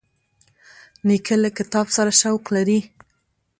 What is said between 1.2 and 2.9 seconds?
له کتاب سره شوق لري.